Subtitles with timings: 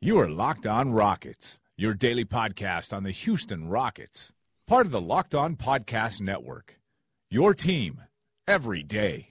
[0.00, 4.30] You are Locked On Rockets, your daily podcast on the Houston Rockets,
[4.64, 6.78] part of the Locked On Podcast Network.
[7.32, 8.02] Your team
[8.46, 9.30] every day.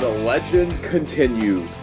[0.00, 1.80] The legend continues.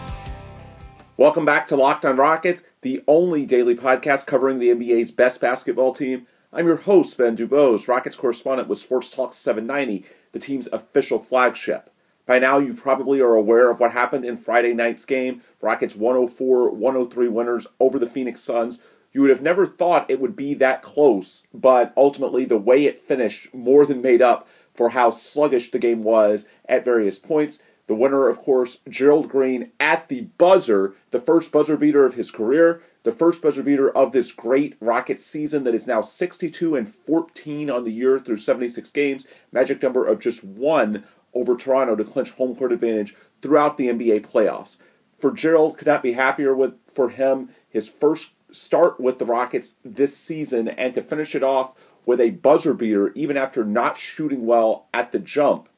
[1.20, 5.92] Welcome back to Locked on Rockets, the only daily podcast covering the NBA's best basketball
[5.92, 6.26] team.
[6.50, 11.90] I'm your host, Ben Dubose, Rockets correspondent with Sports Talk 790, the team's official flagship.
[12.24, 15.42] By now, you probably are aware of what happened in Friday night's game.
[15.60, 18.78] Rockets 104 103 winners over the Phoenix Suns.
[19.12, 22.96] You would have never thought it would be that close, but ultimately, the way it
[22.96, 27.58] finished more than made up for how sluggish the game was at various points.
[27.90, 32.30] The winner, of course, Gerald Green at the buzzer, the first buzzer beater of his
[32.30, 36.88] career, the first buzzer beater of this great Rockets season that is now 62 and
[36.88, 41.02] 14 on the year through 76 games, magic number of just one
[41.34, 44.78] over Toronto to clinch home court advantage throughout the NBA playoffs.
[45.18, 49.74] For Gerald, could not be happier with for him his first start with the Rockets
[49.84, 51.74] this season and to finish it off
[52.06, 55.68] with a buzzer beater even after not shooting well at the jump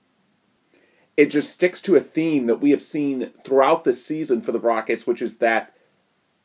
[1.16, 4.60] it just sticks to a theme that we have seen throughout the season for the
[4.60, 5.74] Rockets, which is that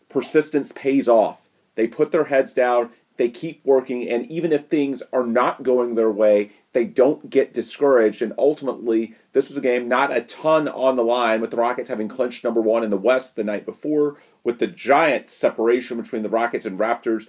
[0.10, 1.48] persistence pays off.
[1.76, 5.96] They put their heads down, they keep working, and even if things are not going
[5.96, 8.22] their way, they don't get discouraged.
[8.22, 11.90] And ultimately, this was a game not a ton on the line, with the Rockets
[11.90, 16.22] having clinched number one in the West the night before, with the giant separation between
[16.22, 17.28] the Rockets and Raptors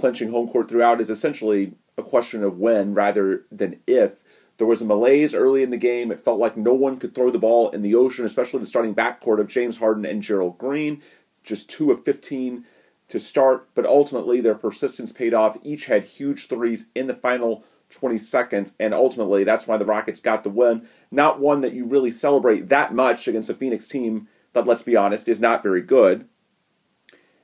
[0.00, 4.22] clinching home court throughout is essentially a question of when rather than if.
[4.58, 6.10] There was a malaise early in the game.
[6.10, 8.94] It felt like no one could throw the ball in the ocean, especially the starting
[8.94, 11.00] backcourt of James Harden and Gerald Green.
[11.44, 12.64] Just two of 15
[13.08, 15.56] to start, but ultimately their persistence paid off.
[15.62, 20.20] Each had huge threes in the final 20 seconds, and ultimately that's why the Rockets
[20.20, 20.86] got the win.
[21.10, 24.96] Not one that you really celebrate that much against a Phoenix team that, let's be
[24.96, 26.26] honest, is not very good.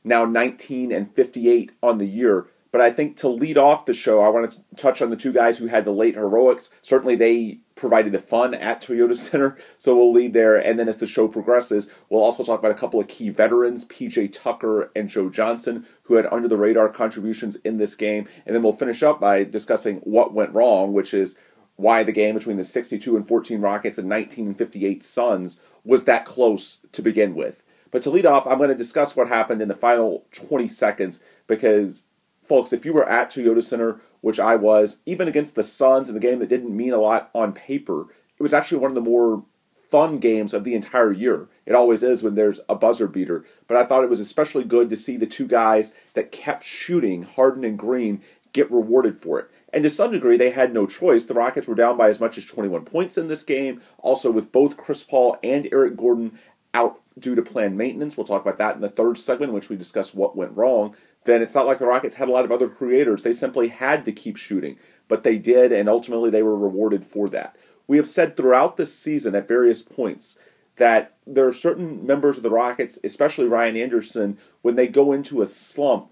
[0.03, 2.47] Now 19 and 58 on the year.
[2.75, 5.33] But I think to lead off the show, I want to touch on the two
[5.33, 6.71] guys who had the late heroics.
[6.83, 10.57] Certainly, they provided the fun at Toyota Center, so we'll lead there.
[10.57, 13.85] And then as the show progresses, we'll also talk about a couple of key veterans,
[13.85, 18.27] PJ Tucker and Joe Johnson, who had under the radar contributions in this game.
[18.45, 21.37] And then we'll finish up by discussing what went wrong, which is
[21.77, 26.07] why the game between the 62 and 14 Rockets and 19 and 58 Suns was
[26.07, 27.63] that close to begin with.
[27.93, 31.23] But to lead off, I'm going to discuss what happened in the final 20 seconds
[31.47, 32.03] because
[32.45, 36.17] folks, if you were at Toyota Center, which I was, even against the Suns in
[36.17, 38.07] a game that didn't mean a lot on paper,
[38.39, 39.45] it was actually one of the more
[39.91, 41.49] fun games of the entire year.
[41.67, 43.45] It always is when there's a buzzer beater.
[43.69, 47.23] But I thought it was especially good to see the two guys that kept shooting,
[47.23, 48.23] Harden and Green,
[48.53, 49.51] get rewarded for it.
[49.73, 51.25] And to some degree, they had no choice.
[51.25, 54.53] The Rockets were down by as much as 21 points in this game, also with
[54.53, 56.39] both Chris Paul and Eric Gordon
[56.73, 58.17] out due to planned maintenance.
[58.17, 60.97] We'll talk about that in the third segment, in which we discuss what went wrong
[61.25, 63.23] then it's not like the Rockets had a lot of other creators.
[63.23, 67.29] They simply had to keep shooting, but they did, and ultimately they were rewarded for
[67.31, 67.57] that.
[67.87, 70.39] We have said throughout the season at various points
[70.77, 75.43] that there are certain members of the Rockets, especially Ryan Anderson, when they go into
[75.43, 76.11] a slump,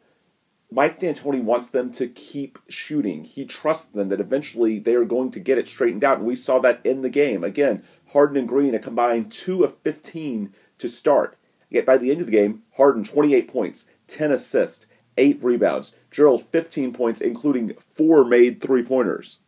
[0.71, 3.25] Mike D'Antoni wants them to keep shooting.
[3.25, 6.35] He trusts them that eventually they are going to get it straightened out, and we
[6.35, 7.45] saw that in the game.
[7.45, 11.37] Again, Harden and Green a combined 2 of 15 to start.
[11.69, 14.87] Yet by the end of the game, Harden 28 points, 10 assists
[15.17, 15.93] eight rebounds.
[16.11, 19.39] Gerald, 15 points, including four made three pointers.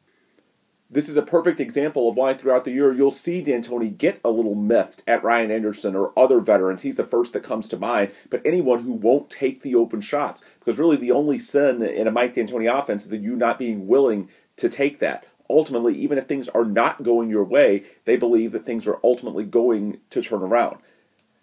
[0.90, 4.30] This is a perfect example of why throughout the year you'll see D'Antoni get a
[4.30, 6.82] little miffed at Ryan Anderson or other veterans.
[6.82, 10.42] He's the first that comes to mind, but anyone who won't take the open shots.
[10.60, 13.88] Because really, the only sin in a Mike D'Antoni offense is that you not being
[13.88, 15.26] willing to take that.
[15.50, 19.44] Ultimately, even if things are not going your way, they believe that things are ultimately
[19.44, 20.76] going to turn around.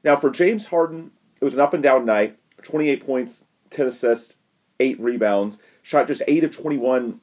[0.04, 4.36] Now, for James Harden, it was an up and down night 28 points, 10 assists,
[4.80, 7.20] 8 rebounds, shot just 8 of 21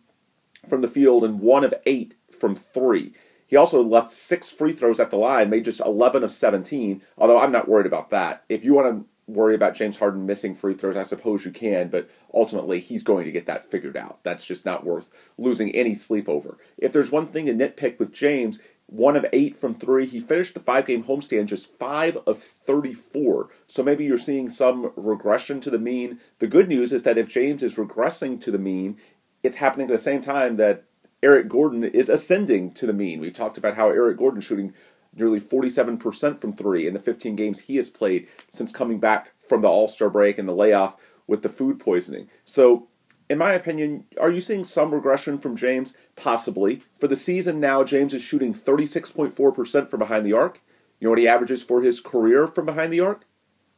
[0.69, 3.13] from the field and 1 of 8 from 3.
[3.47, 7.39] He also left 6 free throws at the line, made just 11 of 17, although
[7.39, 8.45] I'm not worried about that.
[8.49, 11.89] If you want to worry about James Harden missing free throws, I suppose you can,
[11.89, 14.19] but ultimately he's going to get that figured out.
[14.23, 16.59] That's just not worth losing any sleep over.
[16.77, 20.07] If there's one thing to nitpick with James, one of eight from three.
[20.07, 23.51] He finished the five game homestand just five of 34.
[23.67, 26.21] So maybe you're seeing some regression to the mean.
[26.39, 28.97] The good news is that if James is regressing to the mean,
[29.43, 30.85] it's happening at the same time that
[31.23, 33.21] Eric Gordon is ascending to the mean.
[33.21, 34.73] We've talked about how Eric Gordon shooting
[35.15, 39.61] nearly 47% from three in the 15 games he has played since coming back from
[39.61, 40.97] the All Star break and the layoff
[41.27, 42.29] with the food poisoning.
[42.45, 42.89] So
[43.29, 45.97] in my opinion, are you seeing some regression from James?
[46.17, 46.83] Possibly.
[46.99, 50.61] For the season now, James is shooting 36.4% from behind the arc.
[50.99, 53.25] You know what he averages for his career from behind the arc?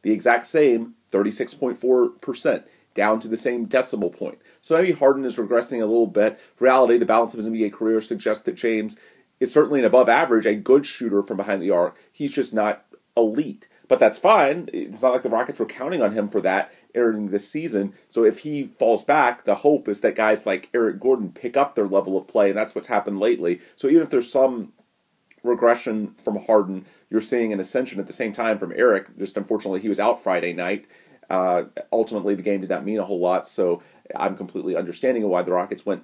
[0.01, 2.63] The exact same 36.4%,
[2.93, 4.39] down to the same decimal point.
[4.61, 6.39] So maybe Harden is regressing a little bit.
[6.59, 8.97] Reality, the balance of his NBA career suggests that James
[9.39, 11.97] is certainly an above average, a good shooter from behind the arc.
[12.11, 12.85] He's just not
[13.17, 13.67] elite.
[13.91, 14.69] But that's fine.
[14.71, 17.93] It's not like the Rockets were counting on him for that during this season.
[18.07, 21.75] So if he falls back, the hope is that guys like Eric Gordon pick up
[21.75, 23.59] their level of play, and that's what's happened lately.
[23.75, 24.71] So even if there's some
[25.43, 29.17] regression from Harden, you're seeing an ascension at the same time from Eric.
[29.17, 30.85] Just unfortunately, he was out Friday night.
[31.29, 33.83] Uh, ultimately, the game did not mean a whole lot, so
[34.15, 36.03] I'm completely understanding why the Rockets went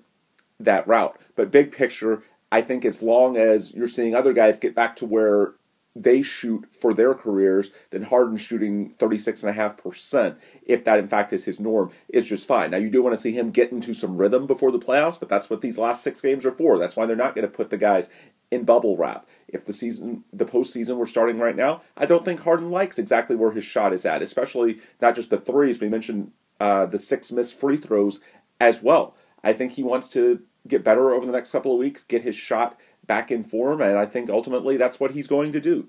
[0.59, 1.17] that route.
[1.37, 5.05] But big picture, I think as long as you're seeing other guys get back to
[5.05, 5.53] where
[6.01, 11.59] they shoot for their careers, then Harden shooting 36.5%, if that in fact is his
[11.59, 12.71] norm, is just fine.
[12.71, 15.29] Now, you do want to see him get into some rhythm before the playoffs, but
[15.29, 16.77] that's what these last six games are for.
[16.77, 18.09] That's why they're not going to put the guys
[18.51, 19.27] in bubble wrap.
[19.47, 23.35] If the season, the postseason we're starting right now, I don't think Harden likes exactly
[23.35, 26.99] where his shot is at, especially not just the threes, but he mentioned uh, the
[26.99, 28.19] six missed free throws
[28.59, 29.15] as well.
[29.43, 32.35] I think he wants to get better over the next couple of weeks, get his
[32.35, 32.77] shot
[33.07, 35.87] back in form, and I think ultimately that's what he's going to do.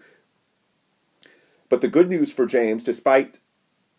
[1.68, 3.40] But the good news for James, despite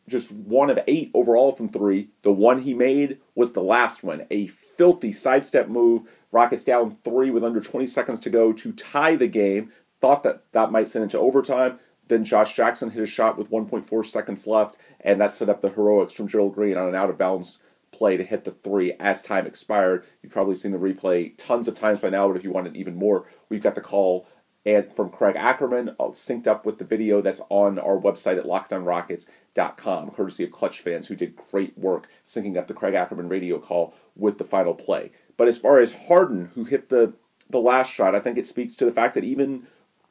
[0.08, 4.26] just one of eight overall from three, the one he made was the last one.
[4.32, 6.04] A filthy sidestep move.
[6.32, 9.72] Rockets down three with under 20 seconds to go to tie the game.
[10.02, 11.80] Thought that that might send it into overtime.
[12.08, 15.70] Then Josh Jackson hit a shot with 1.4 seconds left, and that set up the
[15.70, 17.60] heroics from Gerald Green on an out of bounds
[17.92, 20.06] play to hit the three as time expired.
[20.22, 22.96] You've probably seen the replay tons of times by now, but if you wanted even
[22.96, 24.28] more, we've got the call
[24.66, 28.46] and from Craig Ackerman, uh, synced up with the video that's on our website at
[28.46, 33.94] lockedonrockets.com, courtesy of ClutchFans who did great work syncing up the Craig Ackerman radio call
[34.16, 35.12] with the final play.
[35.38, 37.14] But as far as Harden, who hit the
[37.50, 39.66] the last shot, I think it speaks to the fact that even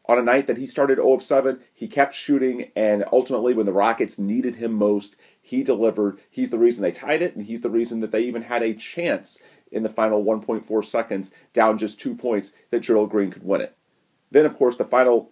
[0.06, 3.66] on a night that he started 0 of 7, he kept shooting, and ultimately, when
[3.66, 5.14] the Rockets needed him most,
[5.48, 6.20] he delivered.
[6.28, 8.74] He's the reason they tied it, and he's the reason that they even had a
[8.74, 9.38] chance
[9.72, 13.74] in the final 1.4 seconds, down just two points, that Gerald Green could win it.
[14.30, 15.30] Then, of course, the final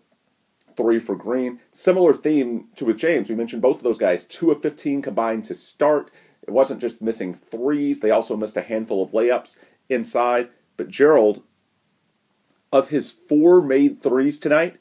[0.74, 1.60] three for Green.
[1.70, 3.28] Similar theme to with James.
[3.28, 6.10] We mentioned both of those guys, two of 15 combined to start.
[6.40, 9.58] It wasn't just missing threes, they also missed a handful of layups
[9.90, 10.48] inside.
[10.78, 11.42] But Gerald,
[12.72, 14.78] of his four made threes tonight,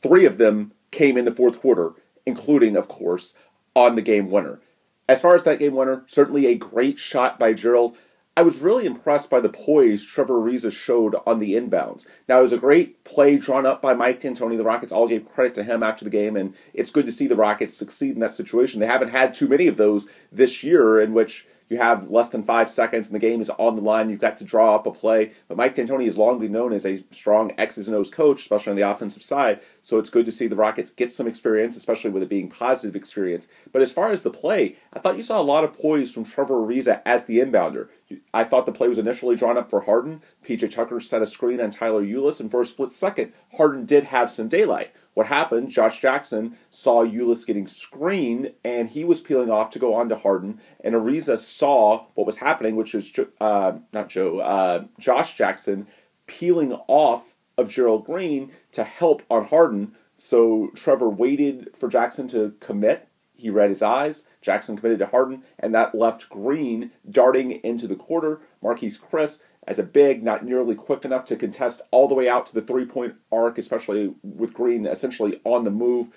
[0.00, 1.94] three of them came in the fourth quarter,
[2.24, 3.34] including, of course,
[3.74, 4.60] on the game winner.
[5.08, 7.96] As far as that game winner, certainly a great shot by Gerald.
[8.36, 12.06] I was really impressed by the poise Trevor Ariza showed on the inbounds.
[12.28, 14.56] Now, it was a great play drawn up by Mike D'Antoni.
[14.56, 17.26] The Rockets all gave credit to him after the game, and it's good to see
[17.26, 18.78] the Rockets succeed in that situation.
[18.78, 22.42] They haven't had too many of those this year in which you have less than
[22.42, 24.10] five seconds and the game is on the line.
[24.10, 25.32] You've got to draw up a play.
[25.46, 28.70] But Mike D'Antoni is long been known as a strong X's and O's coach, especially
[28.70, 29.60] on the offensive side.
[29.80, 32.96] So it's good to see the Rockets get some experience, especially with it being positive
[32.96, 33.46] experience.
[33.72, 36.24] But as far as the play, I thought you saw a lot of poise from
[36.24, 37.88] Trevor Ariza as the inbounder.
[38.34, 40.22] I thought the play was initially drawn up for Harden.
[40.44, 44.04] PJ Tucker set a screen on Tyler Ulis, and for a split second, Harden did
[44.04, 44.92] have some daylight.
[45.14, 45.70] What happened?
[45.70, 50.16] Josh Jackson saw Ulis getting screened, and he was peeling off to go on to
[50.16, 50.60] Harden.
[50.82, 55.88] And Ariza saw what was happening, which was uh, not Joe, uh, Josh Jackson
[56.26, 59.92] peeling off of Gerald Green to help on Harden.
[60.16, 63.08] So Trevor waited for Jackson to commit.
[63.34, 64.24] He read his eyes.
[64.42, 68.40] Jackson committed to Harden, and that left Green darting into the quarter.
[68.62, 72.46] Marquese Chriss as a big, not nearly quick enough to contest all the way out
[72.46, 76.08] to the three point arc, especially with Green essentially on the move.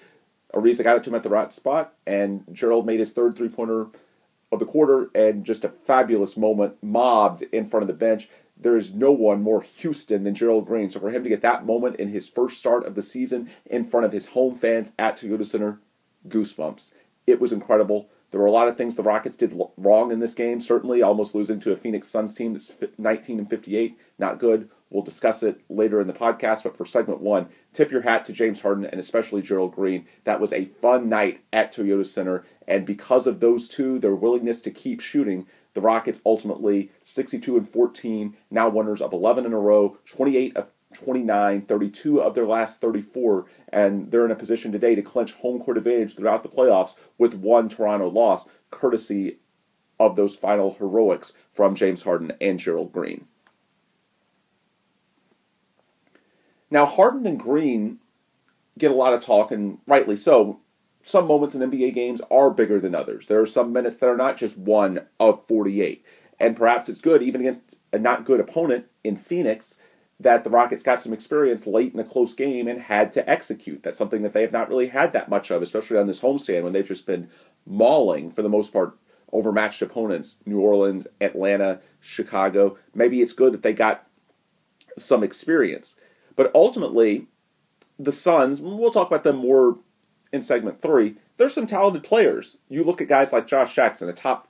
[0.53, 3.49] Ariza got it to him at the right spot, and Gerald made his third three
[3.49, 3.87] pointer
[4.51, 8.29] of the quarter, and just a fabulous moment mobbed in front of the bench.
[8.55, 10.89] There is no one more Houston than Gerald Green.
[10.91, 13.83] So for him to get that moment in his first start of the season in
[13.83, 15.79] front of his home fans at Toyota Center,
[16.27, 16.91] goosebumps.
[17.25, 18.09] It was incredible.
[18.33, 20.59] There were a lot of things the Rockets did wrong in this game.
[20.59, 24.71] Certainly, almost losing to a Phoenix Suns team that's 19 and 58, not good.
[24.89, 26.63] We'll discuss it later in the podcast.
[26.63, 30.07] But for segment one, tip your hat to James Harden and especially Gerald Green.
[30.23, 34.61] That was a fun night at Toyota Center, and because of those two, their willingness
[34.61, 39.59] to keep shooting, the Rockets ultimately 62 and 14, now winners of 11 in a
[39.59, 44.95] row, 28 of 29, 32 of their last 34, and they're in a position today
[44.95, 49.37] to clinch home court advantage throughout the playoffs with one Toronto loss, courtesy
[49.99, 53.25] of those final heroics from James Harden and Gerald Green.
[56.69, 57.99] Now, Harden and Green
[58.77, 60.59] get a lot of talk, and rightly so.
[61.01, 63.27] Some moments in NBA games are bigger than others.
[63.27, 66.03] There are some minutes that are not just one of 48.
[66.39, 69.77] And perhaps it's good, even against a not good opponent in Phoenix,
[70.23, 73.83] that the Rockets got some experience late in a close game and had to execute.
[73.83, 76.63] That's something that they have not really had that much of, especially on this homestand
[76.63, 77.29] when they've just been
[77.65, 78.97] mauling, for the most part,
[79.31, 82.77] overmatched opponents New Orleans, Atlanta, Chicago.
[82.93, 84.07] Maybe it's good that they got
[84.97, 85.97] some experience.
[86.35, 87.27] But ultimately,
[87.99, 89.79] the Suns, we'll talk about them more
[90.31, 91.15] in segment three.
[91.37, 92.57] There's some talented players.
[92.69, 94.47] You look at guys like Josh Jackson, a top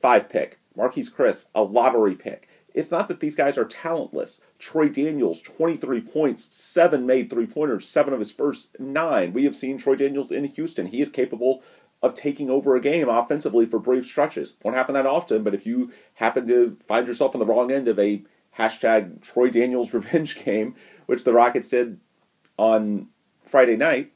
[0.00, 2.48] five pick, Marquese Chriss, a lottery pick.
[2.74, 4.40] It's not that these guys are talentless.
[4.58, 9.32] Troy Daniels, 23 points, seven made three pointers, seven of his first nine.
[9.32, 10.86] We have seen Troy Daniels in Houston.
[10.86, 11.62] He is capable
[12.02, 14.56] of taking over a game offensively for brief stretches.
[14.62, 17.86] Won't happen that often, but if you happen to find yourself on the wrong end
[17.86, 18.24] of a
[18.58, 20.74] hashtag Troy Daniels revenge game,
[21.06, 22.00] which the Rockets did
[22.58, 23.08] on
[23.44, 24.12] Friday night,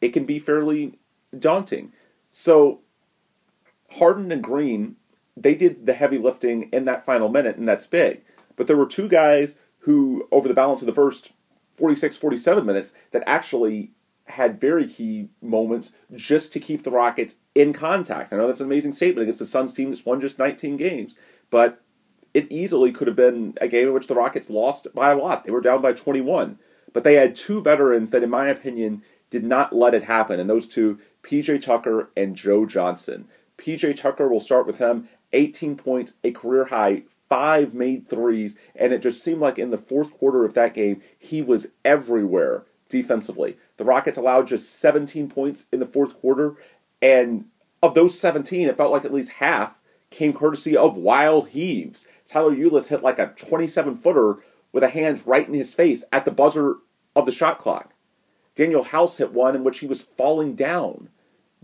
[0.00, 0.98] it can be fairly
[1.38, 1.92] daunting.
[2.30, 2.80] So
[3.90, 4.96] Harden and Green,
[5.40, 8.22] they did the heavy lifting in that final minute, and that's big.
[8.56, 11.30] But there were two guys who, over the balance of the first
[11.74, 13.92] 46, 47 minutes, that actually
[14.26, 18.32] had very key moments just to keep the Rockets in contact.
[18.32, 21.16] I know that's an amazing statement against the Suns team that's won just 19 games,
[21.50, 21.82] but
[22.32, 25.44] it easily could have been a game in which the Rockets lost by a lot.
[25.44, 26.58] They were down by 21.
[26.92, 30.50] But they had two veterans that, in my opinion, did not let it happen, and
[30.50, 33.28] those two, PJ Tucker and Joe Johnson.
[33.58, 38.92] PJ Tucker, we'll start with him, 18 points, a career high, five made threes, and
[38.92, 43.56] it just seemed like in the fourth quarter of that game, he was everywhere defensively.
[43.76, 46.56] The Rockets allowed just 17 points in the fourth quarter,
[47.00, 47.46] and
[47.82, 52.06] of those 17, it felt like at least half came courtesy of wild heaves.
[52.26, 54.38] Tyler Ulis hit like a 27 footer
[54.72, 56.76] with a hand right in his face at the buzzer
[57.16, 57.94] of the shot clock.
[58.56, 61.08] Danuel House hit one in which he was falling down.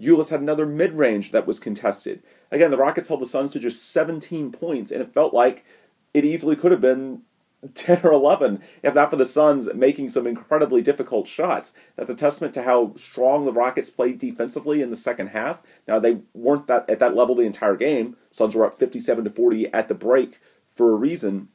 [0.01, 2.23] Ulis had another mid range that was contested.
[2.51, 5.65] Again, the Rockets held the Suns to just 17 points, and it felt like
[6.13, 7.23] it easily could have been
[7.75, 11.73] 10 or 11 if not for the Suns making some incredibly difficult shots.
[11.97, 15.63] That's a testament to how strong the Rockets played defensively in the second half.
[15.89, 18.17] Now they weren't that at that level the entire game.
[18.31, 21.49] Suns were up 57 to 40 at the break for a reason.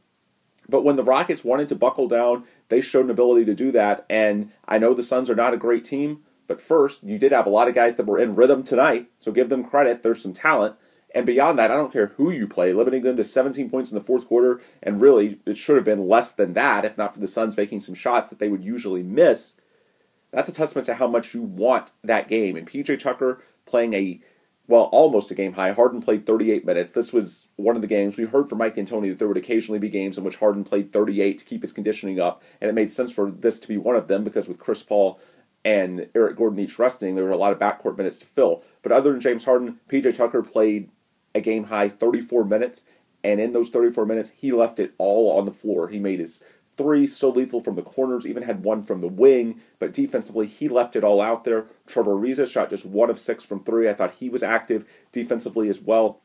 [0.68, 4.06] But when the Rockets wanted to buckle down, they showed an ability to do that.
[4.10, 6.22] And I know the Suns are not a great team,
[6.52, 9.32] but first, you did have a lot of guys that were in rhythm tonight, so
[9.32, 10.04] give them credit.
[10.04, 10.76] There's some talent.
[11.16, 13.98] And beyond that, I don't care who you play, limiting them to 17 points in
[13.98, 17.22] the fourth quarter, and really, it should have been less than that if not for
[17.22, 19.54] the Suns making some shots that they would usually miss.
[20.32, 22.58] That's a testament to how much you want that game.
[22.58, 24.20] And PJ Tucker playing a,
[24.68, 25.72] well, almost a game high.
[25.72, 26.92] Harden played 38 minutes.
[26.92, 28.18] This was one of the games.
[28.18, 30.92] We heard from Mike D'Antoni that there would occasionally be games in which Harden played
[30.92, 33.96] 38 to keep his conditioning up, and it made sense for this to be one
[33.96, 35.18] of them because with Chris Paul
[35.64, 38.64] and Eric Gordon each resting, there were a lot of backcourt minutes to fill.
[38.82, 40.90] But other than James Harden, PJ Tucker played
[41.36, 42.84] a game high 34 minutes,
[43.24, 45.88] and in those 34 minutes, he left it all on the floor.
[45.88, 46.42] He made his
[46.78, 50.68] three so lethal from the corners, even had one from the wing, but defensively, he
[50.68, 51.68] left it all out there.
[51.86, 53.88] Trevor Ariza shot just one of six from three.
[53.88, 56.22] I thought he was active defensively as well.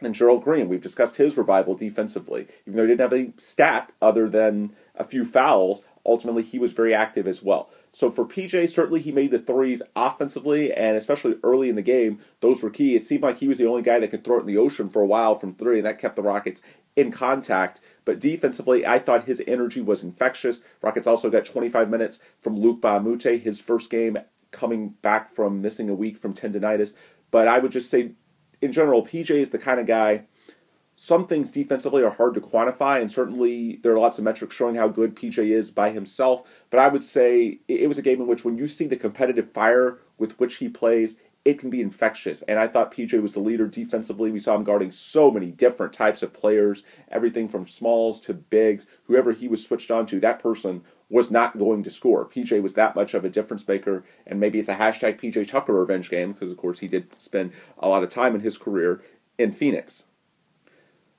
[0.00, 2.48] And Gerald Green, we've discussed his revival defensively.
[2.66, 6.72] Even though he didn't have a stat other than a few fouls, ultimately he was
[6.72, 7.70] very active as well.
[7.94, 12.20] So for PJ, certainly he made the threes offensively, and especially early in the game,
[12.40, 12.96] those were key.
[12.96, 14.88] It seemed like he was the only guy that could throw it in the ocean
[14.88, 16.62] for a while from three, and that kept the Rockets
[16.96, 17.80] in contact.
[18.06, 20.62] But defensively, I thought his energy was infectious.
[20.80, 24.18] Rockets also got 25 minutes from Luc Moute, his first game
[24.50, 26.94] coming back from missing a week from tendonitis.
[27.30, 28.12] But I would just say,
[28.62, 30.24] in general, PJ is the kind of guy
[31.02, 34.76] some things defensively are hard to quantify, and certainly there are lots of metrics showing
[34.76, 36.44] how good PJ is by himself.
[36.70, 39.50] But I would say it was a game in which, when you see the competitive
[39.50, 42.42] fire with which he plays, it can be infectious.
[42.42, 44.30] And I thought PJ was the leader defensively.
[44.30, 48.86] We saw him guarding so many different types of players, everything from smalls to bigs.
[49.06, 52.28] Whoever he was switched on to, that person was not going to score.
[52.28, 55.72] PJ was that much of a difference maker, and maybe it's a hashtag PJ Tucker
[55.72, 59.02] revenge game because, of course, he did spend a lot of time in his career
[59.36, 60.04] in Phoenix.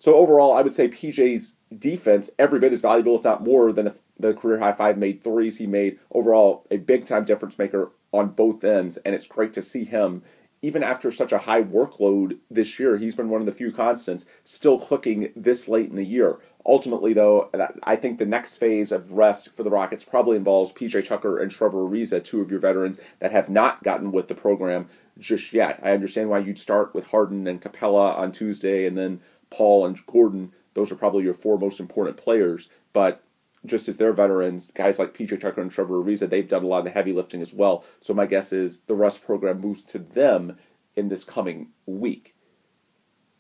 [0.04, 3.86] So overall, I would say PJ's defense every bit as valuable, if not more, than
[3.86, 5.98] the, the career high five made threes he made.
[6.12, 10.22] Overall, a big time difference maker on both ends, and it's great to see him.
[10.62, 14.26] Even after such a high workload this year, he's been one of the few constants
[14.44, 16.38] still clicking this late in the year.
[16.66, 17.50] Ultimately, though,
[17.84, 21.50] I think the next phase of rest for the Rockets probably involves PJ Tucker and
[21.50, 25.80] Trevor Ariza, two of your veterans that have not gotten with the program just yet.
[25.82, 29.22] I understand why you'd start with Harden and Capela on Tuesday and then
[29.54, 32.70] Paul and Gordon, those are probably your four most important players.
[32.92, 33.24] But
[33.66, 36.80] just as they're veterans, guys like PJ Tucker and Trevor Ariza, they've done a lot
[36.80, 37.86] of the heavy lifting as well.
[38.02, 40.58] So my guess is the rest program moves to them
[40.96, 42.36] in this coming week.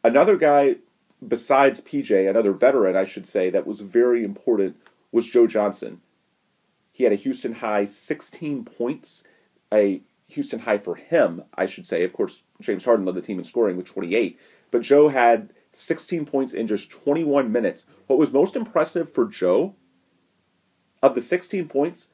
[0.04, 0.78] Another guy
[1.28, 4.78] besides PJ, another veteran, I should say, that was very important
[5.12, 6.02] was Joe Johnson.
[6.92, 9.24] He had a Houston high 16 points,
[9.72, 12.04] a Houston high for him, I should say.
[12.04, 14.40] Of course, James Harden led the team in scoring with 28,
[14.72, 17.86] but Joe had 16 points in just 21 minutes.
[18.08, 19.76] What was most impressive for Joe,
[21.04, 22.08] of the 16 points,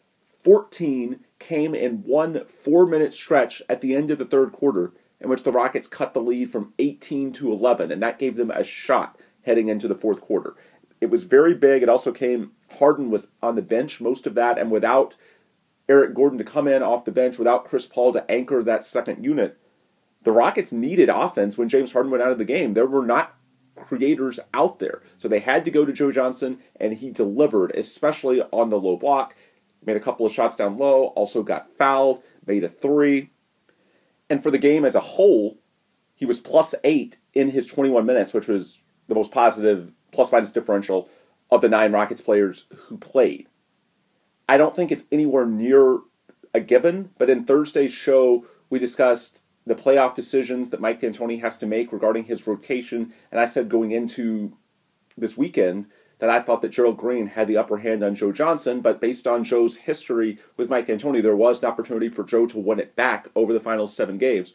[0.44, 5.30] 14 came in one four minute stretch at the end of the third quarter, in
[5.30, 8.64] which the Rockets cut the lead from 18 to 11, and that gave them a
[8.64, 10.56] shot heading into the fourth quarter.
[11.00, 11.84] It was very big.
[11.84, 15.16] It also came, Harden was on the bench most of that, and without
[15.88, 19.24] Eric Gordon to come in off the bench, without Chris Paul to anchor that second
[19.24, 19.58] unit,
[20.24, 22.74] the Rockets needed offense when James Harden went out of the game.
[22.74, 23.36] There were not
[23.80, 25.02] creators out there.
[25.18, 28.98] So they had to go to Joe Johnson, and he delivered, especially on the low
[28.98, 29.36] block.
[29.86, 33.32] Made a couple of shots down low, also got fouled, made a three.
[34.30, 35.58] And for the game as a whole,
[36.16, 40.52] he was plus eight in his 21 minutes, which was the most positive plus minus
[40.52, 41.10] differential
[41.50, 43.48] of the nine Rockets players who played.
[44.48, 46.00] I don't think it's anywhere near
[46.54, 51.56] a given, but in Thursday's show, we discussed the playoff decisions that Mike D'Antoni has
[51.60, 53.14] to make regarding his rotation.
[53.32, 54.58] And I said going into
[55.16, 55.86] this weekend
[56.18, 59.28] that I thought that Gerald Green had the upper hand on Joe Johnson, but based
[59.28, 62.96] on Joe's history with Mike D'Antoni, there was an opportunity for Joe to win it
[62.96, 64.54] back over the final seven games.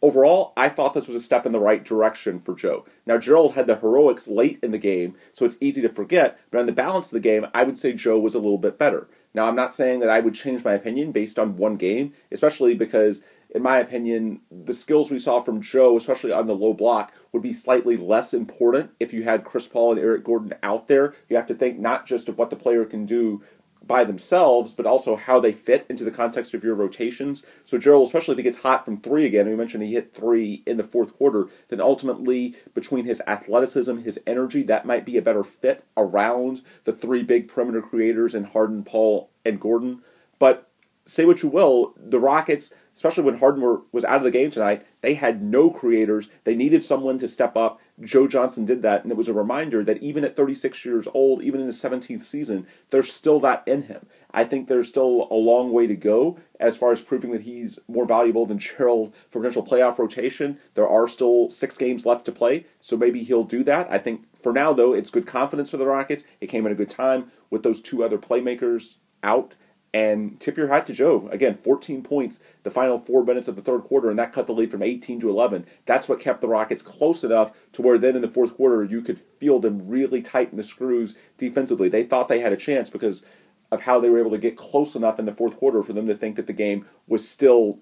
[0.00, 2.84] Overall, I thought this was a step in the right direction for Joe.
[3.04, 6.58] Now, Gerald had the heroics late in the game, so it's easy to forget, but
[6.58, 9.08] on the balance of the game, I would say Joe was a little bit better.
[9.34, 12.74] Now, I'm not saying that I would change my opinion based on one game, especially
[12.74, 13.22] because
[13.54, 17.42] in my opinion, the skills we saw from Joe, especially on the low block, would
[17.42, 21.14] be slightly less important if you had Chris Paul and Eric Gordon out there.
[21.28, 23.42] You have to think not just of what the player can do
[23.84, 27.44] by themselves, but also how they fit into the context of your rotations.
[27.64, 30.62] So Gerald, especially if he gets hot from three again, we mentioned he hit three
[30.66, 35.22] in the fourth quarter, then ultimately between his athleticism, his energy, that might be a
[35.22, 40.02] better fit around the three big perimeter creators in Harden, Paul, and Gordon.
[40.38, 40.68] But
[41.04, 44.50] say what you will, the Rockets especially when Harden were, was out of the game
[44.50, 46.28] tonight, they had no creators.
[46.44, 47.80] They needed someone to step up.
[48.00, 51.42] Joe Johnson did that, and it was a reminder that even at 36 years old,
[51.42, 54.06] even in his 17th season, there's still that in him.
[54.30, 57.78] I think there's still a long way to go as far as proving that he's
[57.86, 60.58] more valuable than Gerald for potential playoff rotation.
[60.74, 63.90] There are still six games left to play, so maybe he'll do that.
[63.90, 66.24] I think for now, though, it's good confidence for the Rockets.
[66.40, 69.54] It came at a good time with those two other playmakers out
[69.94, 71.28] and tip your hat to Joe.
[71.30, 74.54] Again, 14 points the final four minutes of the third quarter, and that cut the
[74.54, 75.66] lead from 18 to 11.
[75.84, 79.02] That's what kept the Rockets close enough to where then in the fourth quarter you
[79.02, 81.88] could feel them really tighten the screws defensively.
[81.88, 83.22] They thought they had a chance because
[83.70, 86.06] of how they were able to get close enough in the fourth quarter for them
[86.06, 87.78] to think that the game was still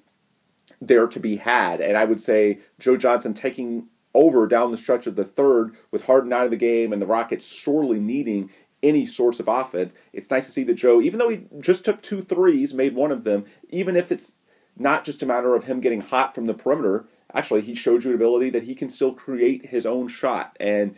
[0.81, 1.81] there to be had.
[1.81, 6.07] And I would say Joe Johnson taking over down the stretch of the third with
[6.07, 8.51] Harden out of the game and the Rockets sorely needing
[8.83, 9.95] any source of offense.
[10.13, 13.13] It's nice to see that Joe, even though he just took two threes, made one
[13.13, 14.35] of them, even if it's
[14.77, 18.11] not just a matter of him getting hot from the perimeter, actually, he showed you
[18.11, 20.57] an ability that he can still create his own shot.
[20.59, 20.97] And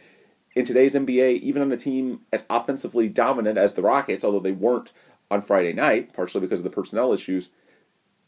[0.54, 4.52] in today's NBA, even on a team as offensively dominant as the Rockets, although they
[4.52, 4.92] weren't
[5.30, 7.50] on Friday night, partially because of the personnel issues,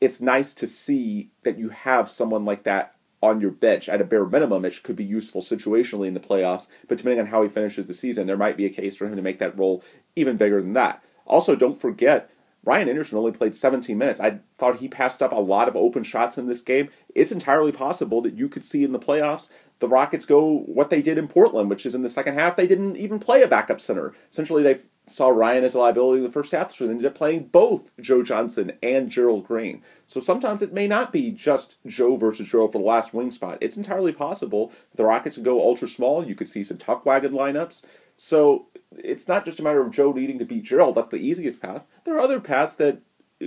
[0.00, 4.04] it's nice to see that you have someone like that on your bench at a
[4.04, 6.68] bare minimum, it could be useful situationally in the playoffs.
[6.88, 9.16] But depending on how he finishes the season, there might be a case for him
[9.16, 9.82] to make that role
[10.14, 11.02] even bigger than that.
[11.26, 12.30] Also, don't forget
[12.64, 14.20] Ryan Anderson only played 17 minutes.
[14.20, 16.88] I thought he passed up a lot of open shots in this game.
[17.14, 21.02] It's entirely possible that you could see in the playoffs the Rockets go what they
[21.02, 23.80] did in Portland, which is in the second half they didn't even play a backup
[23.80, 24.14] center.
[24.30, 27.14] Essentially, they saw Ryan as a liability in the first half, so they ended up
[27.14, 29.82] playing both Joe Johnson and Gerald Green.
[30.06, 33.58] So sometimes it may not be just Joe versus Gerald for the last wing spot.
[33.60, 36.24] It's entirely possible the Rockets could go ultra small.
[36.24, 37.84] You could see some tuck wagon lineups.
[38.16, 40.94] So it's not just a matter of Joe needing to beat Gerald.
[40.94, 41.84] That's the easiest path.
[42.04, 43.00] There are other paths that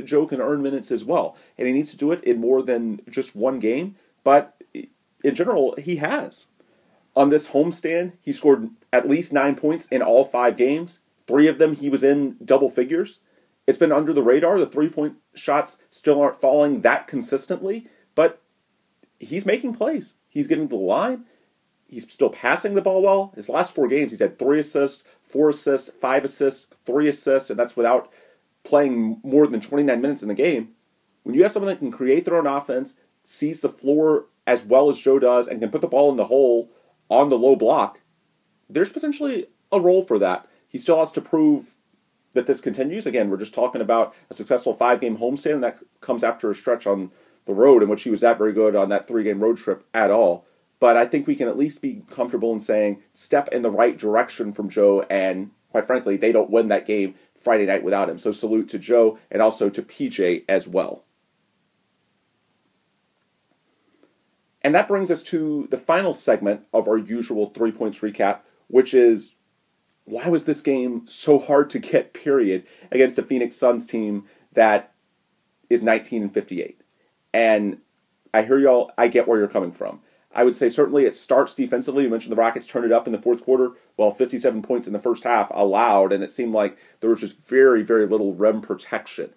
[0.04, 3.02] Joe can earn minutes as well, and he needs to do it in more than
[3.10, 3.96] just one game.
[4.24, 4.62] But
[5.24, 6.48] in general, he has.
[7.16, 11.00] On this homestand, he scored at least nine points in all five games.
[11.28, 13.20] Three of them he was in double figures.
[13.68, 14.60] It's been under the radar.
[14.60, 18.42] The three point shots still aren't falling that consistently, but
[19.20, 20.16] he's making plays.
[20.30, 21.26] He's getting to the line.
[21.88, 23.34] He's still passing the ball well.
[23.36, 27.60] His last four games, he's had three assists, four assists, five assists, three assists, and
[27.60, 28.12] that's without
[28.64, 30.70] playing more than 29 minutes in the game.
[31.24, 34.90] When you have someone that can create their own offense, sees the floor as well
[34.90, 36.72] as Joe does, and can put the ball in the hole
[37.10, 38.00] on the low block,
[38.70, 40.47] there's potentially a role for that.
[40.68, 41.76] He still has to prove
[42.34, 43.06] that this continues.
[43.06, 46.56] Again, we're just talking about a successful five game homestand, and that comes after a
[46.56, 47.12] stretch on
[47.46, 49.86] the road in which he was that very good on that three game road trip
[49.94, 50.46] at all.
[50.80, 53.98] but I think we can at least be comfortable in saying step in the right
[53.98, 55.06] direction from Joe.
[55.10, 58.18] And quite frankly, they don't win that game Friday night without him.
[58.18, 61.04] So salute to Joe and also to PJ as well.
[64.62, 68.94] And that brings us to the final segment of our usual three points recap, which
[68.94, 69.36] is
[70.08, 74.94] why was this game so hard to get, period, against a Phoenix Suns team that
[75.70, 76.82] is 19 and 58?
[77.34, 77.80] And
[78.34, 80.00] I hear y'all, I get where you're coming from.
[80.34, 82.04] I would say certainly it starts defensively.
[82.04, 83.72] You mentioned the Rockets turned it up in the fourth quarter.
[83.98, 87.46] Well, 57 points in the first half allowed, and it seemed like there was just
[87.46, 89.32] very, very little rim protection.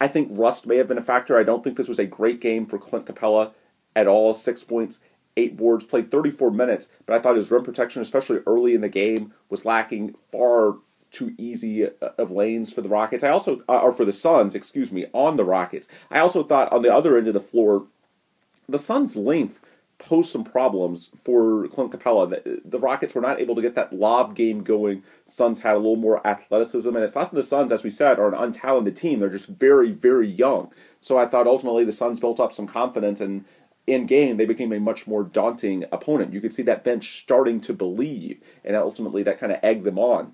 [0.00, 1.38] I think rust may have been a factor.
[1.38, 3.52] I don't think this was a great game for Clint Capela
[3.94, 4.34] at all.
[4.34, 5.00] Six points,
[5.36, 8.88] eight boards, played 34 minutes, but I thought his rim protection, especially early in the
[8.88, 10.76] game, was lacking far
[11.10, 13.24] too easy uh, of lanes for the Rockets.
[13.24, 15.88] I also, uh, or for the Suns, excuse me, on the Rockets.
[16.10, 17.86] I also thought on the other end of the floor,
[18.68, 19.60] the Suns' length
[19.98, 22.28] posed some problems for Clint Capela.
[22.28, 25.02] The, the Rockets were not able to get that lob game going.
[25.24, 28.18] Suns had a little more athleticism, and it's not that the Suns, as we said,
[28.18, 29.20] are an untalented team.
[29.20, 30.70] They're just very, very young.
[31.00, 33.44] So I thought ultimately the Suns built up some confidence, and
[33.86, 36.32] in game they became a much more daunting opponent.
[36.32, 39.98] You could see that bench starting to believe, and ultimately that kind of egged them
[39.98, 40.32] on.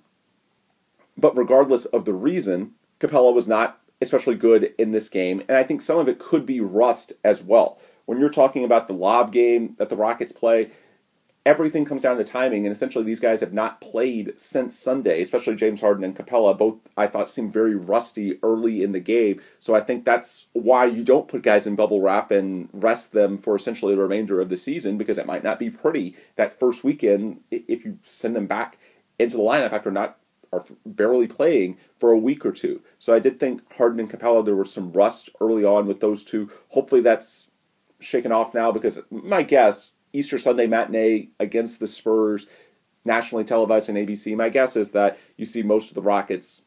[1.16, 5.62] But regardless of the reason, Capela was not especially good in this game, and I
[5.62, 9.32] think some of it could be rust as well when you're talking about the lob
[9.32, 10.70] game that the Rockets play,
[11.44, 15.56] everything comes down to timing, and essentially these guys have not played since Sunday, especially
[15.56, 16.56] James Harden and Capela.
[16.56, 20.84] Both I thought seemed very rusty early in the game, so I think that's why
[20.86, 24.48] you don't put guys in bubble wrap and rest them for essentially the remainder of
[24.48, 28.46] the season because it might not be pretty that first weekend if you send them
[28.46, 28.78] back
[29.18, 30.18] into the lineup after not
[30.52, 32.82] are barely playing for a week or two.
[32.98, 36.22] So I did think Harden and Capela there was some rust early on with those
[36.22, 36.50] two.
[36.68, 37.50] Hopefully that's
[38.00, 42.46] shaken off now because my guess Easter Sunday matinee against the Spurs,
[43.04, 44.36] nationally televised on ABC.
[44.36, 46.62] My guess is that you see most of the Rockets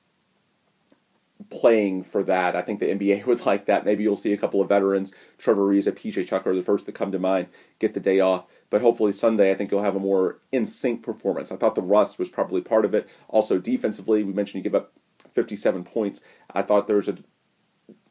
[1.49, 2.55] playing for that.
[2.55, 3.85] I think the NBA would like that.
[3.85, 7.11] Maybe you'll see a couple of veterans, Trevor Ariza, PJ Tucker, the first to come
[7.11, 7.47] to mind,
[7.79, 8.45] get the day off.
[8.69, 11.51] But hopefully Sunday, I think you'll have a more in sync performance.
[11.51, 13.07] I thought the rust was probably part of it.
[13.27, 14.91] Also, defensively, we mentioned you give up
[15.33, 16.21] 57 points.
[16.53, 17.17] I thought there was a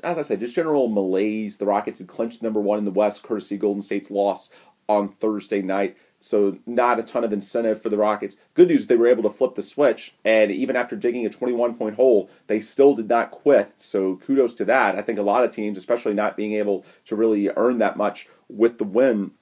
[0.05, 1.57] as I said, just general malaise.
[1.57, 4.51] The Rockets had clinched number one in the West, courtesy Golden State's loss
[4.89, 5.97] on Thursday night.
[6.19, 8.37] So not a ton of incentive for the Rockets.
[8.55, 11.97] Good news, they were able to flip the switch, and even after digging a 21-point
[11.97, 13.73] hole, they still did not quit.
[13.77, 14.97] So kudos to that.
[14.97, 18.27] I think a lot of teams, especially not being able to really earn that much
[18.49, 19.33] with the win,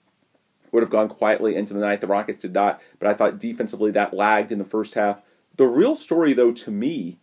[0.72, 2.00] would have gone quietly into the night.
[2.00, 5.20] The Rockets did not, but I thought defensively that lagged in the first half.
[5.56, 7.20] The real story, though, to me,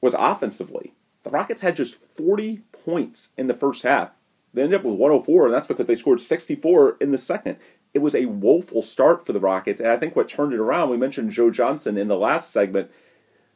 [0.00, 0.94] was offensively.
[1.24, 4.10] The Rockets had just 40 points in the first half.
[4.54, 7.56] They ended up with 104, and that's because they scored 64 in the second.
[7.94, 10.90] It was a woeful start for the Rockets, and I think what turned it around,
[10.90, 12.90] we mentioned Joe Johnson in the last segment.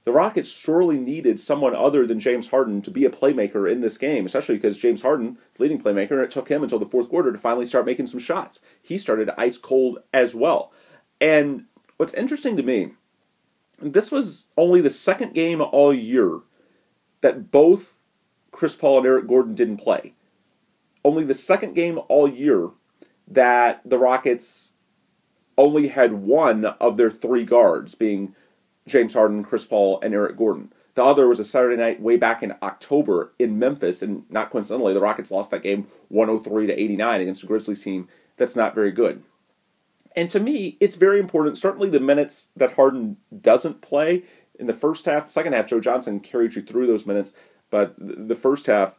[0.04, 3.98] The Rockets sorely needed someone other than James Harden to be a playmaker in this
[3.98, 7.32] game, especially because James Harden, leading playmaker, and it took him until the fourth quarter
[7.32, 8.60] to finally start making some shots.
[8.80, 10.72] He started ice cold as well.
[11.20, 11.64] And
[11.96, 12.92] what's interesting to me,
[13.80, 16.40] this was only the second game all year
[17.20, 17.96] that both
[18.52, 20.14] Chris Paul and Eric Gordon didn't play.
[21.06, 22.70] Only the second game all year
[23.28, 24.72] that the Rockets
[25.56, 28.34] only had one of their three guards, being
[28.88, 30.72] James Harden, Chris Paul, and Eric Gordon.
[30.96, 34.94] The other was a Saturday night way back in October in Memphis, and not coincidentally,
[34.94, 38.90] the Rockets lost that game 103 to 89 against a Grizzlies team that's not very
[38.90, 39.22] good.
[40.16, 41.56] And to me, it's very important.
[41.56, 44.24] Certainly, the minutes that Harden doesn't play
[44.58, 47.32] in the first half, the second half, Joe Johnson carried you through those minutes,
[47.70, 48.98] but the first half,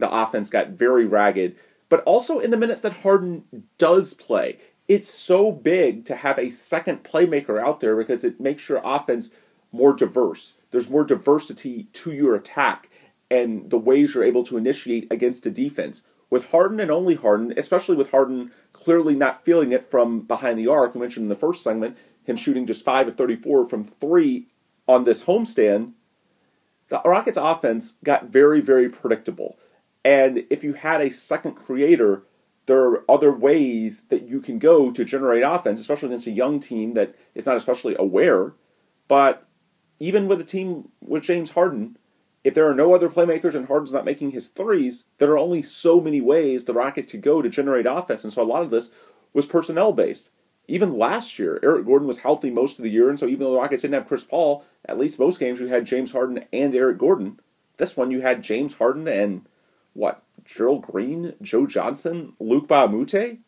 [0.00, 1.56] the offense got very ragged.
[1.88, 3.44] But also in the minutes that Harden
[3.78, 4.58] does play,
[4.88, 9.30] it's so big to have a second playmaker out there because it makes your offense
[9.72, 10.54] more diverse.
[10.70, 12.90] There's more diversity to your attack
[13.30, 16.02] and the ways you're able to initiate against a defense.
[16.28, 20.68] With Harden and only Harden, especially with Harden clearly not feeling it from behind the
[20.68, 24.46] arc, we mentioned in the first segment, him shooting just 5 of 34 from 3
[24.86, 25.92] on this homestand,
[26.88, 29.56] the Rockets offense got very, very predictable.
[30.04, 32.22] And if you had a second creator,
[32.66, 36.60] there are other ways that you can go to generate offense, especially against a young
[36.60, 38.54] team that is not especially aware.
[39.08, 39.46] But
[39.98, 41.98] even with a team with James Harden,
[42.42, 45.62] if there are no other playmakers and Harden's not making his threes, there are only
[45.62, 48.24] so many ways the Rockets could go to generate offense.
[48.24, 48.90] And so a lot of this
[49.32, 50.30] was personnel based.
[50.66, 53.50] Even last year, Eric Gordon was healthy most of the year, and so even though
[53.50, 56.74] the Rockets didn't have Chris Paul, at least most games you had James Harden and
[56.74, 57.40] Eric Gordon.
[57.76, 59.46] This one you had James Harden and
[59.92, 60.22] what?
[60.44, 63.38] Gerald Green, Joe Johnson, Luc Moute?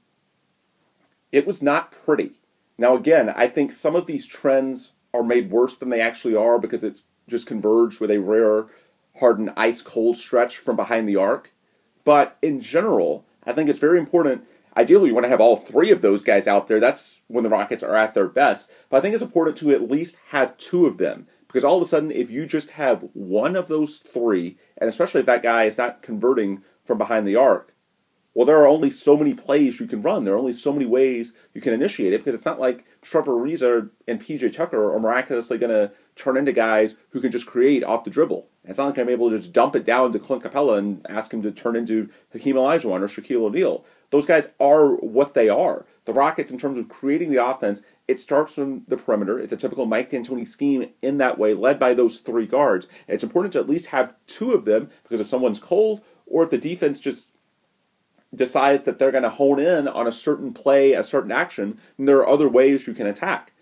[1.33, 2.33] it was not pretty.
[2.78, 6.59] Now, again, I think some of these trends are made worse than they actually are
[6.59, 8.66] because it's just converged with a rare
[9.20, 11.52] Harden ice cold stretch from behind the arc.
[12.05, 14.46] But in general, I think it's very important.
[14.76, 16.81] Ideally, you want to have all three of those guys out there.
[16.81, 18.70] That's when the Rockets are at their best.
[18.88, 21.26] But I think it's important to at least have two of them.
[21.53, 25.21] Because all of a sudden, if you just have one of those three, and especially
[25.21, 27.75] if that guy is not converting from behind the arc,
[28.35, 30.25] well, there are only so many plays you can run.
[30.25, 33.33] There are only so many ways you can initiate it because it's not like Trevor
[33.33, 37.85] Ariza and PJ Tucker are miraculously going to turn into guys who can just create
[37.85, 38.49] off the dribble.
[38.65, 41.35] It's not like I'm able to just dump it down to Clint Capela and ask
[41.35, 43.85] him to turn into Hakeem Olajuwon or Shaquille O'Neal.
[44.11, 45.85] Those guys are what they are.
[46.05, 49.38] The Rockets, in terms of creating the offense, it starts from the perimeter.
[49.38, 52.87] It's a typical Mike D'Antoni scheme in that way, led by those three guards.
[53.07, 56.43] And it's important to at least have two of them because if someone's cold or
[56.43, 57.31] if the defense just
[58.35, 62.07] decides that they're going to hone in on a certain play, a certain action, then
[62.07, 63.53] there are other ways you can attack.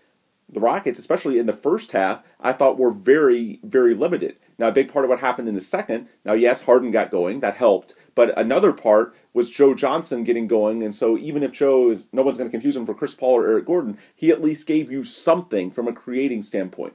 [0.49, 4.37] The Rockets, especially in the first half, I thought were very, very limited.
[4.57, 7.39] Now, a big part of what happened in the second, now, yes, Harden got going,
[7.39, 11.89] that helped, but another part was Joe Johnson getting going, and so even if Joe
[11.89, 14.41] is, no one's going to confuse him for Chris Paul or Eric Gordon, he at
[14.41, 16.93] least gave you something from a creating standpoint.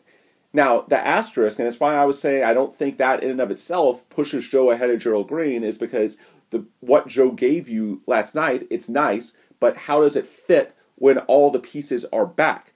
[0.52, 3.40] Now, the asterisk, and it's why I was saying I don't think that in and
[3.40, 6.16] of itself pushes Joe ahead of Gerald Green, is because
[6.50, 11.18] the what Joe gave you last night, it's nice, but how does it fit when
[11.18, 12.72] all the pieces are back?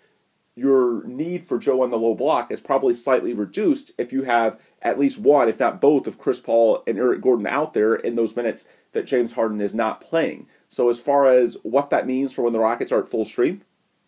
[0.57, 4.61] Your need for Joe on the low block is probably slightly reduced if you have
[4.83, 8.17] at least one, if not both, of Chris Paul and Eric Gordon out there in
[8.17, 10.47] those minutes that James Harden is not playing.
[10.69, 13.65] So, as far as what that means for when the Rockets are at full strength,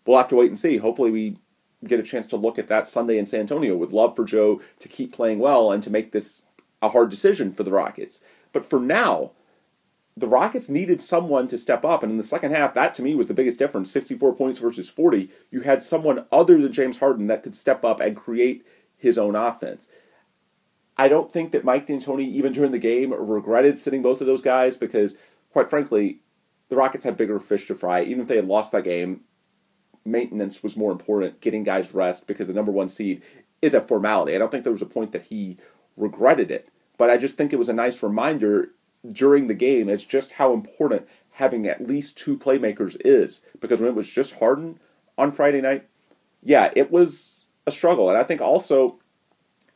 [0.06, 0.78] we'll have to wait and see.
[0.78, 1.36] Hopefully, we
[1.84, 3.76] get a chance to look at that Sunday in San Antonio.
[3.76, 6.42] Would love for Joe to keep playing well and to make this
[6.80, 8.20] a hard decision for the Rockets.
[8.52, 9.32] But for now,
[10.16, 12.02] the Rockets needed someone to step up.
[12.02, 14.88] And in the second half, that to me was the biggest difference 64 points versus
[14.88, 15.30] 40.
[15.50, 19.34] You had someone other than James Harden that could step up and create his own
[19.34, 19.88] offense.
[20.96, 24.42] I don't think that Mike D'Antoni, even during the game, regretted sitting both of those
[24.42, 25.16] guys because,
[25.52, 26.20] quite frankly,
[26.68, 28.02] the Rockets had bigger fish to fry.
[28.02, 29.22] Even if they had lost that game,
[30.04, 33.22] maintenance was more important, getting guys rest because the number one seed
[33.60, 34.34] is a formality.
[34.34, 35.56] I don't think there was a point that he
[35.96, 38.70] regretted it, but I just think it was a nice reminder
[39.10, 43.42] during the game it's just how important having at least two playmakers is.
[43.60, 44.78] Because when it was just Harden
[45.16, 45.86] on Friday night,
[46.42, 48.08] yeah, it was a struggle.
[48.08, 48.98] And I think also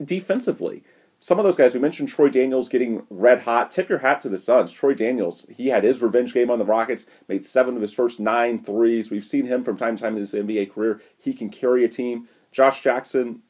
[0.02, 0.82] defensively,
[1.18, 3.70] some of those guys, we mentioned Troy Daniels getting red hot.
[3.70, 4.70] Tip your hat to the Suns.
[4.70, 8.20] Troy Daniels, he had his revenge game on the Rockets, made seven of his first
[8.20, 9.10] nine threes.
[9.10, 11.00] We've seen him from time to time in his NBA career.
[11.16, 12.28] He can carry a team.
[12.52, 13.42] Josh Jackson,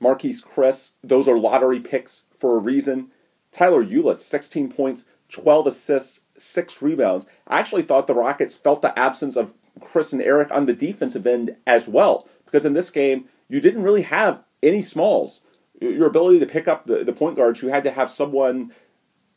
[0.00, 3.10] Marquese Chriss, those are lottery picks for a reason.
[3.52, 7.26] Tyler Ulis, 16 points, 12 assists, six rebounds.
[7.46, 11.26] I actually thought the Rockets felt the absence of Chris and Eric on the defensive
[11.26, 15.42] end as well, because in this game, you didn't really have any smalls.
[15.80, 18.72] Your ability to pick up the, the point guards, you had to have someone,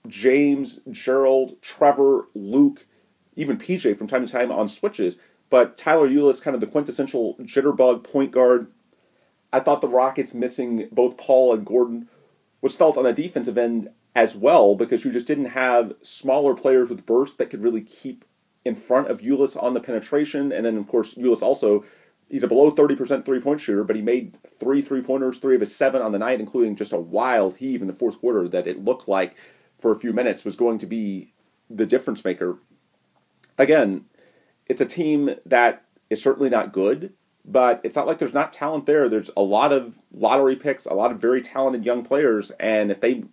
[0.08, 2.86] James, Gerald, Trevor, Luke,
[3.36, 5.18] even PJ from time to time on switches.
[5.50, 8.68] But Tyler Ulis, kind of the quintessential jitterbug point guard.
[9.52, 12.10] I thought the Rockets missing both Paul and Gordon
[12.62, 16.90] was felt on the defensive end as well because you just didn't have smaller players
[16.90, 18.26] with burst that could really keep
[18.66, 20.52] in front of Ulis on the penetration.
[20.52, 21.84] And then, of course, Ulis also,
[22.34, 25.62] he's a below 30% three point shooter, but he made three three pointers, three of
[25.62, 28.66] his seven on the night, including just a wild heave in the fourth quarter that
[28.66, 29.38] it looked like
[29.80, 31.32] for a few minutes was going to be
[31.70, 32.58] the difference maker.
[33.60, 34.06] Again,
[34.66, 37.14] it's a team that is certainly not good,
[37.46, 39.08] but it's not like there's not talent there.
[39.08, 43.00] There's a lot of lottery picks, a lot of very talented young players, and if
[43.00, 43.26] they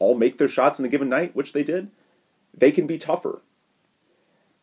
[0.00, 1.92] all make their shots in a given night, which they did,
[2.52, 3.42] they can be tougher.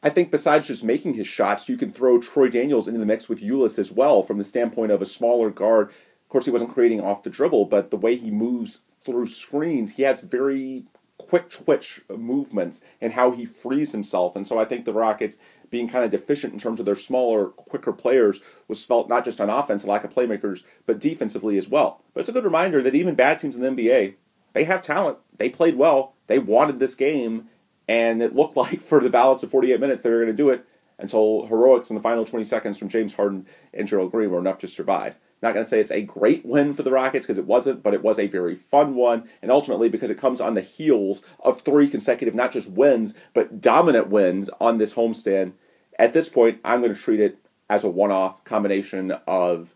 [0.01, 3.27] I think besides just making his shots, you can throw Troy Daniels into the mix
[3.27, 5.89] with Ulis as well from the standpoint of a smaller guard.
[5.89, 9.93] Of course, he wasn't creating off the dribble, but the way he moves through screens,
[9.93, 10.85] he has very
[11.17, 14.35] quick twitch movements and how he frees himself.
[14.35, 15.37] And so I think the Rockets
[15.69, 19.41] being kind of deficient in terms of their smaller, quicker players was felt not just
[19.41, 22.01] on offense, a lack of playmakers, but defensively as well.
[22.13, 24.15] But it's a good reminder that even bad teams in the NBA
[24.53, 25.19] they have talent.
[25.37, 26.15] They played well.
[26.27, 27.49] They wanted this game,
[27.89, 30.49] and it looked like for the balance of 48 minutes they were going to do
[30.49, 30.65] it
[30.99, 34.59] until heroics in the final 20 seconds from James Harden and Gerald Green were enough
[34.59, 35.17] to survive.
[35.41, 37.93] Not going to say it's a great win for the Rockets because it wasn't, but
[37.93, 41.61] it was a very fun one, and ultimately because it comes on the heels of
[41.61, 45.53] three consecutive, not just wins, but dominant wins on this homestand.
[45.97, 47.37] At this point, I'm going to treat it
[47.69, 49.73] as a one off combination of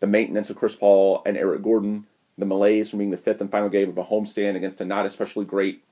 [0.00, 2.06] the maintenance of Chris Paul and Eric Gordon,
[2.38, 5.04] the malaise from being the fifth and final game of a homestand against a not
[5.04, 5.82] especially great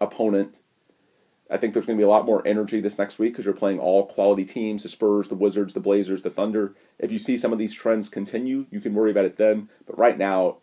[0.00, 0.60] opponent.
[1.50, 3.54] I think there's going to be a lot more energy this next week because you're
[3.54, 6.74] playing all quality teams the Spurs, the Wizards, the Blazers, the Thunder.
[6.98, 9.70] If you see some of these trends continue, you can worry about it then.
[9.86, 10.58] But right now,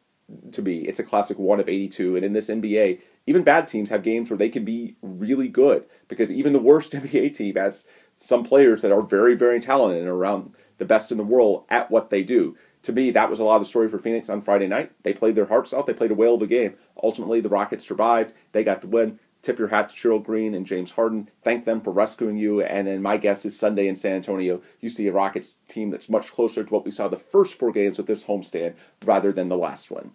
[0.51, 2.15] to me, it's a classic one of 82.
[2.15, 5.85] And in this NBA, even bad teams have games where they can be really good
[6.07, 10.09] because even the worst NBA team has some players that are very, very talented and
[10.09, 12.55] around the best in the world at what they do.
[12.83, 14.91] To me, that was a lot of the story for Phoenix on Friday night.
[15.01, 15.87] They played their hearts out.
[15.87, 16.75] They played a whale of a game.
[17.01, 18.31] Ultimately, the Rockets survived.
[18.51, 19.19] They got the win.
[19.45, 21.29] Tip your hat to Gerald Green and James Harden.
[21.43, 22.63] Thank them for rescuing you.
[22.63, 26.09] And then my guess is Sunday in San Antonio, you see a Rockets team that's
[26.09, 28.73] much closer to what we saw the first four games of this homestand
[29.05, 30.13] rather than the last one.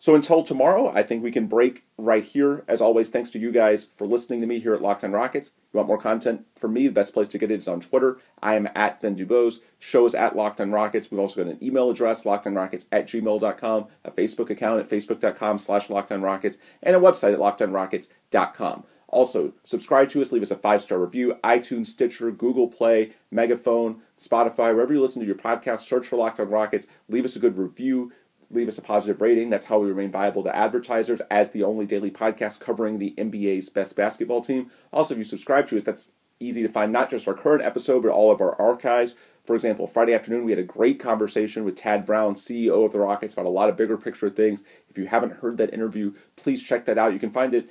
[0.00, 2.64] So until tomorrow, I think we can break right here.
[2.66, 5.50] As always, thanks to you guys for listening to me here at Locked On Rockets.
[5.74, 6.86] You want more content from me?
[6.86, 8.18] The best place to get it is on Twitter.
[8.42, 9.58] I am at Ben Dubose.
[9.78, 11.10] Show is at Locked On Rockets.
[11.10, 15.88] We've also got an email address, lockedonrockets at gmail.com, a Facebook account at facebook.com slash
[15.88, 18.84] lockedonrockets, and a website at lockedonrockets.com.
[19.10, 24.00] Also, subscribe to us, leave us a five star review, iTunes, Stitcher, Google Play, Megaphone,
[24.18, 27.40] Spotify, wherever you listen to your podcast, search for Locked On Rockets, leave us a
[27.40, 28.12] good review
[28.50, 29.50] leave us a positive rating.
[29.50, 33.68] That's how we remain viable to advertisers as the only daily podcast covering the NBA's
[33.68, 34.70] best basketball team.
[34.92, 36.10] Also, if you subscribe to us, that's
[36.40, 39.14] easy to find not just our current episode, but all of our archives.
[39.44, 42.98] For example, Friday afternoon, we had a great conversation with Tad Brown, CEO of the
[42.98, 44.64] Rockets, about a lot of bigger picture things.
[44.88, 47.12] If you haven't heard that interview, please check that out.
[47.12, 47.70] You can find it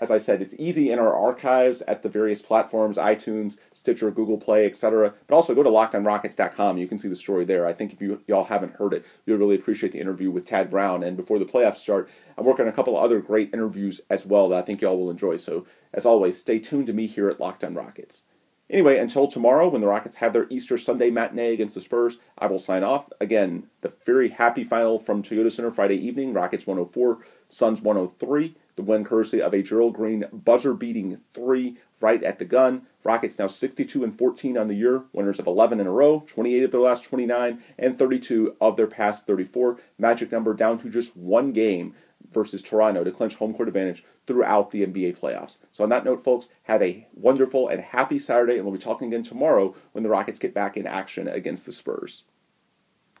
[0.00, 4.38] as I said, it's easy in our archives at the various platforms, iTunes, Stitcher, Google
[4.38, 5.14] Play, etc.
[5.26, 6.78] But also go to lockedonrockets.com.
[6.78, 7.66] You can see the story there.
[7.66, 10.70] I think if you y'all haven't heard it, you'll really appreciate the interview with Tad
[10.70, 11.02] Brown.
[11.02, 14.24] And before the playoffs start, I'm working on a couple of other great interviews as
[14.24, 15.36] well that I think y'all will enjoy.
[15.36, 18.24] So as always, stay tuned to me here at Locked On Rockets.
[18.70, 22.46] Anyway, until tomorrow when the Rockets have their Easter Sunday matinee against the Spurs, I
[22.46, 23.08] will sign off.
[23.18, 28.54] Again, the very happy final from Toyota Center Friday evening Rockets 104, Suns 103.
[28.78, 32.82] The win courtesy of a Gerald Green buzzer beating three right at the gun.
[33.02, 36.62] Rockets now 62 and 14 on the year, winners of 11 in a row, 28
[36.62, 39.80] of their last 29, and 32 of their past 34.
[39.98, 41.92] Magic number down to just one game
[42.30, 45.58] versus Toronto to clinch home court advantage throughout the NBA playoffs.
[45.72, 49.08] So, on that note, folks, have a wonderful and happy Saturday, and we'll be talking
[49.08, 52.22] again tomorrow when the Rockets get back in action against the Spurs.